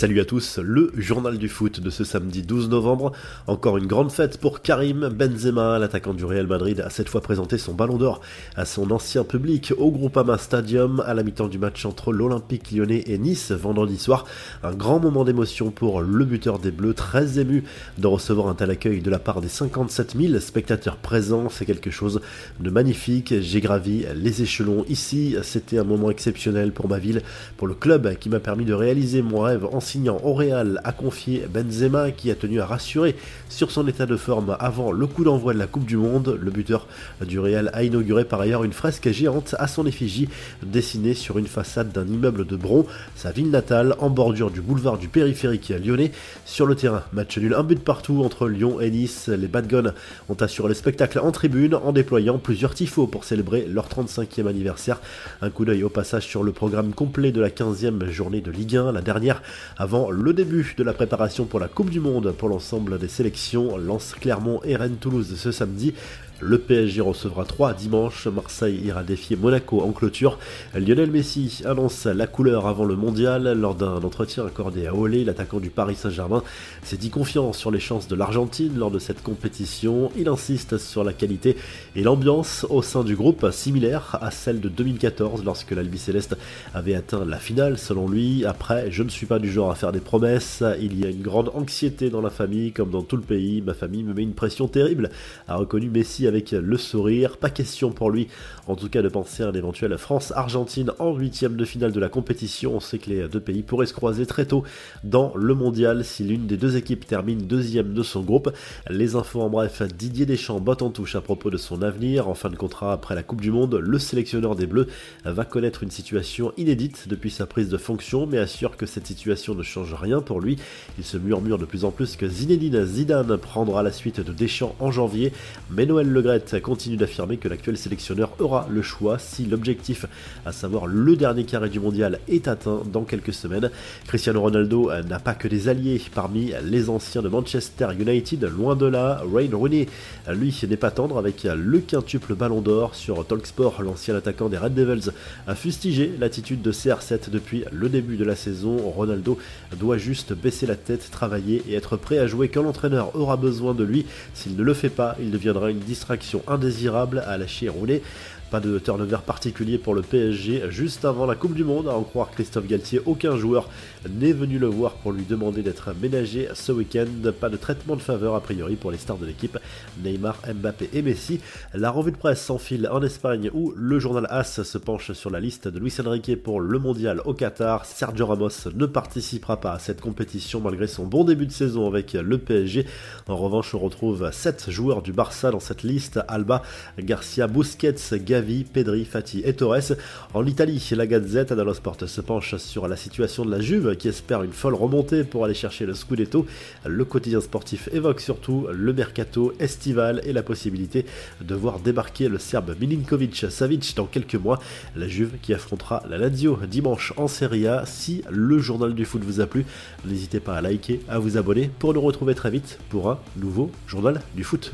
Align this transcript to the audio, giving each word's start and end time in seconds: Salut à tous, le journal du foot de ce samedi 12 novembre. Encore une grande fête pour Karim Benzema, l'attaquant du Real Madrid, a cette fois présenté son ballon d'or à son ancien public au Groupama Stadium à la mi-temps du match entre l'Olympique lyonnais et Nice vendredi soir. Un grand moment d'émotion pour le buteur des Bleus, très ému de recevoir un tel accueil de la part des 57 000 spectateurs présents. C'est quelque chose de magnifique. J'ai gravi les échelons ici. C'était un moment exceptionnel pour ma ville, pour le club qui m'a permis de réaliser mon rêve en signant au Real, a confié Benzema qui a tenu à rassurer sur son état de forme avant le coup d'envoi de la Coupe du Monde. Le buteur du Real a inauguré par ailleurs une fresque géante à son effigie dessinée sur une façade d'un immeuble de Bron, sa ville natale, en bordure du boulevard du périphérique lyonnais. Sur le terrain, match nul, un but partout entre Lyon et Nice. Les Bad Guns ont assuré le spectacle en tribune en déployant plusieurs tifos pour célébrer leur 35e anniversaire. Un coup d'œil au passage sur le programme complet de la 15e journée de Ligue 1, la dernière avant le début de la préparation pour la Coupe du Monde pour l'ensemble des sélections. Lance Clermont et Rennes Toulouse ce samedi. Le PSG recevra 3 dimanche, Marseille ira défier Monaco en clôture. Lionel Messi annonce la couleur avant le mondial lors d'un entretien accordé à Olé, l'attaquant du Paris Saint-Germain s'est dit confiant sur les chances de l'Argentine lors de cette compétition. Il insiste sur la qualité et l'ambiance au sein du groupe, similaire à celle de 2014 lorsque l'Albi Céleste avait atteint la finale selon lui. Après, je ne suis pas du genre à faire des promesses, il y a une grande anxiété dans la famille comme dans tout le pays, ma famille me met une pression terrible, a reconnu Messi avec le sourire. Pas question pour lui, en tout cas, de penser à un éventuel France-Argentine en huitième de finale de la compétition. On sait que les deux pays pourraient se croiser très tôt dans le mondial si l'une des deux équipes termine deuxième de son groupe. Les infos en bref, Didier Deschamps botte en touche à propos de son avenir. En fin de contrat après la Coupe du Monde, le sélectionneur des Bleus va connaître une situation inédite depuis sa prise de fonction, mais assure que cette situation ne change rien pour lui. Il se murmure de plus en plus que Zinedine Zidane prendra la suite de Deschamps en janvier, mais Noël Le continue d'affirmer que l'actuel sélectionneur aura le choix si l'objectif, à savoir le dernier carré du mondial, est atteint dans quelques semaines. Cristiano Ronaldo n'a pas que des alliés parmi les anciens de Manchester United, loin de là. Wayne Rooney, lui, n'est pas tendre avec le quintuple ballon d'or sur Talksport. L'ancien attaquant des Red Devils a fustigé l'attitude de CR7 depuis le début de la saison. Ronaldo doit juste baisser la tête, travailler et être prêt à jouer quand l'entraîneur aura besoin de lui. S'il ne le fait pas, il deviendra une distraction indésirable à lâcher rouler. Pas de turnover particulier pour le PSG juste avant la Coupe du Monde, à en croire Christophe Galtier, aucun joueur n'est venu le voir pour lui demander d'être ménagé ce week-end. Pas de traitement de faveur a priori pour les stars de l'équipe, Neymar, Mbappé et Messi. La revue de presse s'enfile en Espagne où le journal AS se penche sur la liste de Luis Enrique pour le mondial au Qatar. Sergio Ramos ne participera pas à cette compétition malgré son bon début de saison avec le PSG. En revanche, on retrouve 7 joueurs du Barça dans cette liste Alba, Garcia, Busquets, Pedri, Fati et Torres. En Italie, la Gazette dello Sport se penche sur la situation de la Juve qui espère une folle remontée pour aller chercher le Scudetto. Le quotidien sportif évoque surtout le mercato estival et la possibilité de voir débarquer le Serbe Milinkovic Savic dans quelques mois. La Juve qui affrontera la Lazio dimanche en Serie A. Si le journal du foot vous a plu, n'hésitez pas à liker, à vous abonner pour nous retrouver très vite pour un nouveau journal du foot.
Salut 0.00 0.20
à 0.20 0.24
tous, 0.24 0.58
le 0.58 0.90
journal 0.96 1.36
du 1.36 1.50
foot 1.50 1.78
de 1.78 1.90
ce 1.90 2.04
samedi 2.04 2.40
12 2.40 2.70
novembre. 2.70 3.12
Encore 3.46 3.76
une 3.76 3.86
grande 3.86 4.10
fête 4.10 4.38
pour 4.40 4.62
Karim 4.62 5.10
Benzema, 5.10 5.78
l'attaquant 5.78 6.14
du 6.14 6.24
Real 6.24 6.46
Madrid, 6.46 6.80
a 6.80 6.88
cette 6.88 7.10
fois 7.10 7.20
présenté 7.20 7.58
son 7.58 7.74
ballon 7.74 7.98
d'or 7.98 8.22
à 8.56 8.64
son 8.64 8.92
ancien 8.92 9.24
public 9.24 9.74
au 9.76 9.90
Groupama 9.90 10.38
Stadium 10.38 11.04
à 11.06 11.12
la 11.12 11.22
mi-temps 11.22 11.48
du 11.48 11.58
match 11.58 11.84
entre 11.84 12.14
l'Olympique 12.14 12.72
lyonnais 12.72 13.04
et 13.08 13.18
Nice 13.18 13.52
vendredi 13.52 13.98
soir. 13.98 14.24
Un 14.62 14.72
grand 14.72 15.00
moment 15.00 15.22
d'émotion 15.22 15.70
pour 15.70 16.00
le 16.00 16.24
buteur 16.24 16.60
des 16.60 16.70
Bleus, 16.70 16.94
très 16.94 17.38
ému 17.38 17.64
de 17.98 18.06
recevoir 18.06 18.48
un 18.48 18.54
tel 18.54 18.70
accueil 18.70 19.02
de 19.02 19.10
la 19.10 19.18
part 19.18 19.42
des 19.42 19.48
57 19.48 20.16
000 20.18 20.40
spectateurs 20.40 20.96
présents. 20.96 21.50
C'est 21.50 21.66
quelque 21.66 21.90
chose 21.90 22.22
de 22.58 22.70
magnifique. 22.70 23.34
J'ai 23.42 23.60
gravi 23.60 24.06
les 24.14 24.40
échelons 24.40 24.86
ici. 24.88 25.36
C'était 25.42 25.76
un 25.76 25.84
moment 25.84 26.10
exceptionnel 26.10 26.72
pour 26.72 26.88
ma 26.88 26.98
ville, 26.98 27.20
pour 27.58 27.66
le 27.66 27.74
club 27.74 28.16
qui 28.16 28.30
m'a 28.30 28.40
permis 28.40 28.64
de 28.64 28.72
réaliser 28.72 29.20
mon 29.20 29.40
rêve 29.40 29.66
en 29.70 29.89
signant 29.90 30.20
au 30.22 30.34
Real, 30.34 30.80
a 30.84 30.92
confié 30.92 31.48
Benzema 31.52 32.12
qui 32.12 32.30
a 32.30 32.36
tenu 32.36 32.60
à 32.60 32.66
rassurer 32.66 33.16
sur 33.48 33.72
son 33.72 33.88
état 33.88 34.06
de 34.06 34.16
forme 34.16 34.56
avant 34.60 34.92
le 34.92 35.04
coup 35.08 35.24
d'envoi 35.24 35.52
de 35.52 35.58
la 35.58 35.66
Coupe 35.66 35.84
du 35.84 35.96
Monde. 35.96 36.38
Le 36.40 36.52
buteur 36.52 36.86
du 37.26 37.40
Real 37.40 37.72
a 37.72 37.82
inauguré 37.82 38.24
par 38.24 38.40
ailleurs 38.40 38.62
une 38.62 38.72
fresque 38.72 39.10
géante 39.10 39.56
à 39.58 39.66
son 39.66 39.86
effigie 39.86 40.28
dessinée 40.62 41.14
sur 41.14 41.38
une 41.38 41.48
façade 41.48 41.90
d'un 41.90 42.06
immeuble 42.06 42.46
de 42.46 42.54
Bron, 42.54 42.86
sa 43.16 43.32
ville 43.32 43.50
natale, 43.50 43.96
en 43.98 44.10
bordure 44.10 44.52
du 44.52 44.60
boulevard 44.60 44.96
du 44.96 45.08
périphérique 45.08 45.72
lyonnais. 45.84 46.12
Sur 46.44 46.66
le 46.66 46.76
terrain, 46.76 47.02
match 47.12 47.36
nul, 47.38 47.54
un 47.54 47.64
but 47.64 47.82
partout 47.82 48.22
entre 48.22 48.46
Lyon 48.46 48.80
et 48.80 48.92
Nice. 48.92 49.26
Les 49.26 49.48
Bad 49.48 49.66
Guns 49.66 49.92
ont 50.28 50.34
assuré 50.34 50.68
le 50.68 50.74
spectacle 50.74 51.18
en 51.18 51.32
tribune 51.32 51.74
en 51.74 51.90
déployant 51.90 52.38
plusieurs 52.38 52.74
tifos 52.74 53.08
pour 53.08 53.24
célébrer 53.24 53.66
leur 53.68 53.88
35e 53.88 54.46
anniversaire. 54.46 55.00
Un 55.42 55.50
coup 55.50 55.64
d'œil 55.64 55.82
au 55.82 55.88
passage 55.88 56.28
sur 56.28 56.44
le 56.44 56.52
programme 56.52 56.92
complet 56.92 57.32
de 57.32 57.40
la 57.40 57.50
15e 57.50 58.08
journée 58.08 58.40
de 58.40 58.52
Ligue 58.52 58.76
1, 58.76 58.92
la 58.92 59.00
dernière 59.00 59.42
avant 59.80 60.10
le 60.10 60.34
début 60.34 60.74
de 60.76 60.84
la 60.84 60.92
préparation 60.92 61.46
pour 61.46 61.58
la 61.58 61.66
Coupe 61.66 61.88
du 61.88 62.00
Monde 62.00 62.32
pour 62.32 62.50
l'ensemble 62.50 62.98
des 62.98 63.08
sélections. 63.08 63.78
Lance 63.78 64.12
Clermont 64.12 64.60
et 64.62 64.76
Rennes 64.76 64.98
Toulouse 65.00 65.34
ce 65.38 65.52
samedi. 65.52 65.94
Le 66.42 66.56
PSG 66.56 67.02
recevra 67.02 67.44
3 67.44 67.74
dimanche, 67.74 68.26
Marseille 68.26 68.80
ira 68.82 69.02
défier 69.02 69.36
Monaco 69.36 69.82
en 69.82 69.92
clôture. 69.92 70.38
Lionel 70.74 71.10
Messi 71.10 71.60
annonce 71.66 72.06
la 72.06 72.26
couleur 72.26 72.66
avant 72.66 72.86
le 72.86 72.96
mondial 72.96 73.52
lors 73.52 73.74
d'un 73.74 73.96
entretien 73.96 74.46
accordé 74.46 74.86
à 74.86 74.94
Olé, 74.94 75.22
l'attaquant 75.22 75.60
du 75.60 75.68
Paris 75.68 75.96
Saint-Germain 75.96 76.42
s'est 76.82 76.96
dit 76.96 77.10
confiant 77.10 77.52
sur 77.52 77.70
les 77.70 77.78
chances 77.78 78.08
de 78.08 78.16
l'Argentine 78.16 78.72
lors 78.78 78.90
de 78.90 78.98
cette 78.98 79.22
compétition. 79.22 80.10
Il 80.16 80.28
insiste 80.28 80.78
sur 80.78 81.04
la 81.04 81.12
qualité 81.12 81.56
et 81.94 82.02
l'ambiance 82.02 82.64
au 82.70 82.80
sein 82.80 83.04
du 83.04 83.16
groupe, 83.16 83.46
similaire 83.50 84.16
à 84.22 84.30
celle 84.30 84.60
de 84.60 84.70
2014 84.70 85.44
lorsque 85.44 85.72
l'Albi 85.72 85.98
Céleste 85.98 86.38
avait 86.72 86.94
atteint 86.94 87.26
la 87.26 87.38
finale 87.38 87.76
selon 87.76 88.08
lui. 88.08 88.46
Après, 88.46 88.90
je 88.90 89.02
ne 89.02 89.10
suis 89.10 89.26
pas 89.26 89.40
du 89.40 89.52
genre 89.52 89.70
à 89.70 89.74
faire 89.74 89.92
des 89.92 90.00
promesses, 90.00 90.64
il 90.80 90.98
y 90.98 91.04
a 91.04 91.10
une 91.10 91.20
grande 91.20 91.50
anxiété 91.52 92.08
dans 92.08 92.22
la 92.22 92.30
famille 92.30 92.72
comme 92.72 92.90
dans 92.90 93.02
tout 93.02 93.16
le 93.16 93.22
pays, 93.22 93.60
ma 93.60 93.74
famille 93.74 94.04
me 94.04 94.14
met 94.14 94.22
une 94.22 94.32
pression 94.32 94.68
terrible, 94.68 95.10
a 95.46 95.56
reconnu 95.56 95.90
Messi 95.90 96.29
avec 96.30 96.52
le 96.52 96.76
sourire. 96.76 97.36
Pas 97.36 97.50
question 97.50 97.90
pour 97.90 98.10
lui, 98.10 98.28
en 98.68 98.76
tout 98.76 98.88
cas, 98.88 99.02
de 99.02 99.08
penser 99.08 99.42
à 99.42 99.48
un 99.48 99.52
éventuel 99.52 99.98
France-Argentine 99.98 100.92
en 101.00 101.12
huitième 101.14 101.56
de 101.56 101.64
finale 101.64 101.90
de 101.90 101.98
la 101.98 102.08
compétition. 102.08 102.76
On 102.76 102.80
sait 102.80 102.98
que 102.98 103.10
les 103.10 103.28
deux 103.28 103.40
pays 103.40 103.62
pourraient 103.62 103.86
se 103.86 103.92
croiser 103.92 104.26
très 104.26 104.46
tôt 104.46 104.62
dans 105.02 105.32
le 105.34 105.54
mondial 105.54 106.04
si 106.04 106.22
l'une 106.22 106.46
des 106.46 106.56
deux 106.56 106.76
équipes 106.76 107.06
termine 107.06 107.46
deuxième 107.46 107.92
de 107.92 108.02
son 108.02 108.22
groupe. 108.22 108.52
Les 108.88 109.16
infos 109.16 109.40
en 109.40 109.50
bref, 109.50 109.82
Didier 109.82 110.24
Deschamps 110.24 110.60
botte 110.60 110.82
en 110.82 110.90
touche 110.90 111.16
à 111.16 111.20
propos 111.20 111.50
de 111.50 111.56
son 111.56 111.82
avenir. 111.82 112.28
En 112.28 112.34
fin 112.34 112.48
de 112.48 112.56
contrat 112.56 112.92
après 112.92 113.16
la 113.16 113.24
Coupe 113.24 113.40
du 113.40 113.50
Monde, 113.50 113.74
le 113.74 113.98
sélectionneur 113.98 114.54
des 114.54 114.66
Bleus 114.66 114.86
va 115.24 115.44
connaître 115.44 115.82
une 115.82 115.90
situation 115.90 116.52
inédite 116.56 117.08
depuis 117.08 117.30
sa 117.30 117.46
prise 117.46 117.68
de 117.68 117.76
fonction, 117.76 118.26
mais 118.26 118.38
assure 118.38 118.76
que 118.76 118.86
cette 118.86 119.06
situation 119.06 119.54
ne 119.54 119.62
change 119.62 119.94
rien 119.94 120.20
pour 120.20 120.40
lui. 120.40 120.58
Il 120.96 121.04
se 121.04 121.16
murmure 121.16 121.58
de 121.58 121.64
plus 121.64 121.84
en 121.84 121.90
plus 121.90 122.16
que 122.16 122.28
Zinedine 122.28 122.84
Zidane 122.84 123.36
prendra 123.36 123.82
la 123.82 123.92
suite 123.92 124.20
de 124.20 124.32
Deschamps 124.32 124.76
en 124.78 124.90
janvier, 124.90 125.32
mais 125.70 125.86
Noël 125.86 126.08
Le 126.08 126.19
continue 126.62 126.96
d'affirmer 126.96 127.36
que 127.36 127.48
l'actuel 127.48 127.76
sélectionneur 127.76 128.32
aura 128.38 128.66
le 128.70 128.82
choix 128.82 129.18
si 129.18 129.44
l'objectif, 129.46 130.06
à 130.44 130.52
savoir 130.52 130.86
le 130.86 131.16
dernier 131.16 131.44
carré 131.44 131.68
du 131.68 131.80
mondial, 131.80 132.20
est 132.28 132.48
atteint 132.48 132.82
dans 132.92 133.04
quelques 133.04 133.32
semaines. 133.32 133.70
Cristiano 134.06 134.40
Ronaldo 134.40 134.90
n'a 135.08 135.18
pas 135.18 135.34
que 135.34 135.48
des 135.48 135.68
alliés 135.68 136.00
parmi 136.14 136.52
les 136.64 136.90
anciens 136.90 137.22
de 137.22 137.28
Manchester 137.28 137.88
United, 137.98 138.44
loin 138.44 138.76
de 138.76 138.86
là. 138.86 139.22
Wayne 139.26 139.54
Rooney, 139.54 139.86
lui, 140.28 140.54
n'est 140.68 140.76
pas 140.76 140.90
tendre 140.90 141.18
avec 141.18 141.44
le 141.44 141.78
quintuple 141.78 142.34
ballon 142.34 142.60
d'or 142.60 142.94
sur 142.94 143.26
Talksport. 143.26 143.82
L'ancien 143.82 144.14
attaquant 144.14 144.48
des 144.48 144.58
Red 144.58 144.74
Devils 144.74 145.10
a 145.46 145.54
fustigé 145.54 146.12
l'attitude 146.18 146.62
de 146.62 146.72
CR7 146.72 147.30
depuis 147.30 147.64
le 147.72 147.88
début 147.88 148.16
de 148.16 148.24
la 148.24 148.36
saison. 148.36 148.76
Ronaldo 148.76 149.38
doit 149.78 149.98
juste 149.98 150.32
baisser 150.32 150.66
la 150.66 150.76
tête, 150.76 151.10
travailler 151.10 151.62
et 151.68 151.74
être 151.74 151.96
prêt 151.96 152.18
à 152.18 152.26
jouer 152.26 152.48
quand 152.48 152.62
l'entraîneur 152.62 153.16
aura 153.16 153.36
besoin 153.36 153.74
de 153.74 153.84
lui. 153.84 154.06
S'il 154.34 154.56
ne 154.56 154.62
le 154.62 154.74
fait 154.74 154.90
pas, 154.90 155.16
il 155.20 155.30
deviendra 155.30 155.70
une 155.70 155.78
distraction 155.78 156.09
indésirable 156.46 157.22
à 157.26 157.38
lâcher 157.38 157.68
rouler. 157.68 158.02
Pas 158.50 158.58
de 158.58 158.80
turnover 158.80 159.18
particulier 159.24 159.78
pour 159.78 159.94
le 159.94 160.02
PSG 160.02 160.64
juste 160.70 161.04
avant 161.04 161.24
la 161.24 161.36
Coupe 161.36 161.54
du 161.54 161.62
Monde, 161.62 161.86
à 161.86 161.92
en 161.92 162.02
croire 162.02 162.32
Christophe 162.32 162.66
Galtier, 162.66 163.00
aucun 163.06 163.36
joueur 163.36 163.68
n'est 164.08 164.32
venu 164.32 164.58
le 164.58 164.66
voir 164.66 164.94
pour 164.94 165.12
lui 165.12 165.24
demander 165.24 165.62
d'être 165.62 165.94
ménagé 166.02 166.48
ce 166.54 166.72
week-end. 166.72 167.06
Pas 167.40 167.48
de 167.48 167.56
traitement 167.56 167.94
de 167.94 168.00
faveur 168.00 168.34
a 168.34 168.40
priori 168.40 168.74
pour 168.74 168.90
les 168.90 168.98
stars 168.98 169.18
de 169.18 169.26
l'équipe, 169.26 169.56
Neymar, 170.02 170.36
Mbappé 170.52 170.90
et 170.92 171.02
Messi. 171.02 171.38
La 171.74 171.92
revue 171.92 172.10
de 172.10 172.16
presse 172.16 172.42
s'enfile 172.42 172.88
en 172.90 173.00
Espagne 173.02 173.52
où 173.54 173.72
le 173.76 174.00
journal 174.00 174.26
AS 174.30 174.64
se 174.64 174.78
penche 174.78 175.12
sur 175.12 175.30
la 175.30 175.38
liste 175.38 175.68
de 175.68 175.78
Luis 175.78 175.94
Enrique 176.04 176.42
pour 176.42 176.60
le 176.60 176.78
mondial 176.80 177.22
au 177.26 177.34
Qatar. 177.34 177.84
Sergio 177.84 178.26
Ramos 178.26 178.68
ne 178.74 178.86
participera 178.86 179.60
pas 179.60 179.74
à 179.74 179.78
cette 179.78 180.00
compétition 180.00 180.60
malgré 180.60 180.88
son 180.88 181.06
bon 181.06 181.22
début 181.22 181.46
de 181.46 181.52
saison 181.52 181.86
avec 181.86 182.14
le 182.14 182.38
PSG. 182.38 182.84
En 183.28 183.36
revanche, 183.36 183.76
on 183.76 183.78
retrouve 183.78 184.28
7 184.32 184.70
joueurs 184.70 185.02
du 185.02 185.12
Barça 185.12 185.52
dans 185.52 185.60
cette 185.60 185.84
liste 185.84 186.18
Alba, 186.26 186.62
Garcia, 186.98 187.46
Busquets, 187.46 187.94
Pedri, 188.40 189.04
Fati 189.04 189.42
et 189.44 189.52
Torres. 189.52 189.92
En 190.34 190.46
Italie, 190.46 190.86
la 190.92 191.06
Gazette 191.06 191.52
dello 191.52 191.74
Sport 191.74 191.96
se 192.06 192.20
penche 192.20 192.56
sur 192.56 192.88
la 192.88 192.96
situation 192.96 193.44
de 193.44 193.50
la 193.50 193.60
Juve 193.60 193.96
qui 193.96 194.08
espère 194.08 194.42
une 194.42 194.52
folle 194.52 194.74
remontée 194.74 195.24
pour 195.24 195.44
aller 195.44 195.54
chercher 195.54 195.86
le 195.86 195.94
Scudetto. 195.94 196.46
Le 196.86 197.04
quotidien 197.04 197.40
sportif 197.40 197.88
évoque 197.92 198.20
surtout 198.20 198.66
le 198.72 198.92
mercato 198.92 199.52
estival 199.60 200.22
et 200.24 200.32
la 200.32 200.42
possibilité 200.42 201.04
de 201.40 201.54
voir 201.54 201.80
débarquer 201.80 202.28
le 202.28 202.38
Serbe 202.38 202.74
Milinkovic 202.80 203.46
Savic 203.50 203.94
dans 203.96 204.06
quelques 204.06 204.34
mois. 204.34 204.58
La 204.96 205.08
Juve 205.08 205.32
qui 205.42 205.54
affrontera 205.54 206.02
la 206.08 206.18
Lazio 206.18 206.58
dimanche 206.68 207.12
en 207.16 207.28
Serie 207.28 207.66
A. 207.66 207.84
Si 207.86 208.22
le 208.30 208.58
journal 208.58 208.94
du 208.94 209.04
foot 209.04 209.22
vous 209.22 209.40
a 209.40 209.46
plu, 209.46 209.64
n'hésitez 210.04 210.40
pas 210.40 210.56
à 210.56 210.60
liker, 210.60 211.00
à 211.08 211.18
vous 211.18 211.36
abonner 211.36 211.70
pour 211.78 211.94
nous 211.94 212.00
retrouver 212.00 212.34
très 212.34 212.50
vite 212.50 212.78
pour 212.88 213.10
un 213.10 213.18
nouveau 213.36 213.70
journal 213.86 214.20
du 214.34 214.44
foot. 214.44 214.72